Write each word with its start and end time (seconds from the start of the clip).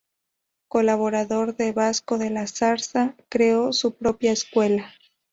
Colaborador 0.67 1.55
de 1.57 1.73
Vasco 1.73 2.17
de 2.17 2.31
la 2.31 2.47
Zarza, 2.47 3.15
creó 3.29 3.71
su 3.71 3.93
propia 3.93 4.31
escuela. 4.31 4.91